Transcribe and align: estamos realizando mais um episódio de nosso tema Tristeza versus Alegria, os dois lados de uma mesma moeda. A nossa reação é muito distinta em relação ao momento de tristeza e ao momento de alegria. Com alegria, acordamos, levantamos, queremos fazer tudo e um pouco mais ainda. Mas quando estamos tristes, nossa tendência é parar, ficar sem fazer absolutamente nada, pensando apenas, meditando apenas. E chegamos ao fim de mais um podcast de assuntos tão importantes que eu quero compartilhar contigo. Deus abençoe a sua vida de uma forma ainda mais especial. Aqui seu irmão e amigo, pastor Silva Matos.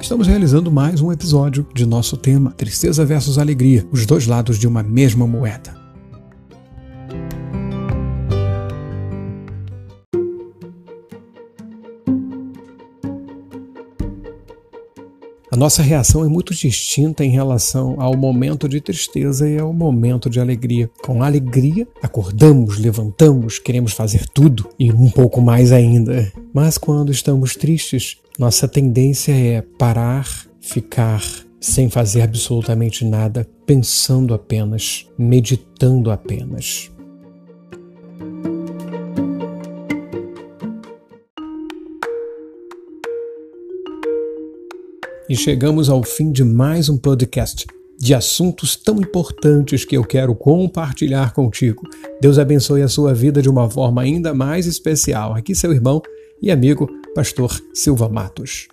estamos 0.00 0.26
realizando 0.26 0.70
mais 0.70 1.00
um 1.00 1.12
episódio 1.12 1.66
de 1.74 1.86
nosso 1.86 2.16
tema 2.16 2.50
Tristeza 2.52 3.04
versus 3.04 3.38
Alegria, 3.38 3.86
os 3.90 4.04
dois 4.04 4.26
lados 4.26 4.58
de 4.58 4.66
uma 4.66 4.82
mesma 4.82 5.26
moeda. 5.26 5.74
A 15.50 15.56
nossa 15.56 15.82
reação 15.82 16.24
é 16.24 16.28
muito 16.28 16.54
distinta 16.54 17.24
em 17.24 17.30
relação 17.30 17.96
ao 17.98 18.16
momento 18.16 18.68
de 18.68 18.80
tristeza 18.80 19.48
e 19.48 19.58
ao 19.58 19.72
momento 19.72 20.28
de 20.28 20.40
alegria. 20.40 20.90
Com 21.02 21.22
alegria, 21.22 21.86
acordamos, 22.02 22.78
levantamos, 22.78 23.58
queremos 23.58 23.92
fazer 23.92 24.26
tudo 24.28 24.68
e 24.78 24.92
um 24.92 25.10
pouco 25.10 25.40
mais 25.40 25.70
ainda. 25.70 26.32
Mas 26.52 26.78
quando 26.78 27.12
estamos 27.12 27.54
tristes, 27.54 28.16
nossa 28.38 28.66
tendência 28.66 29.32
é 29.32 29.60
parar, 29.60 30.26
ficar 30.60 31.22
sem 31.60 31.88
fazer 31.88 32.22
absolutamente 32.22 33.04
nada, 33.04 33.48
pensando 33.64 34.34
apenas, 34.34 35.06
meditando 35.16 36.10
apenas. 36.10 36.90
E 45.26 45.34
chegamos 45.34 45.88
ao 45.88 46.02
fim 46.02 46.30
de 46.30 46.44
mais 46.44 46.90
um 46.90 46.98
podcast 46.98 47.66
de 47.98 48.12
assuntos 48.12 48.76
tão 48.76 48.96
importantes 49.00 49.82
que 49.82 49.96
eu 49.96 50.04
quero 50.04 50.34
compartilhar 50.34 51.32
contigo. 51.32 51.82
Deus 52.20 52.38
abençoe 52.38 52.82
a 52.82 52.88
sua 52.88 53.14
vida 53.14 53.40
de 53.40 53.48
uma 53.48 53.70
forma 53.70 54.02
ainda 54.02 54.34
mais 54.34 54.66
especial. 54.66 55.32
Aqui 55.32 55.54
seu 55.54 55.72
irmão 55.72 56.02
e 56.42 56.50
amigo, 56.50 56.86
pastor 57.14 57.58
Silva 57.72 58.06
Matos. 58.06 58.68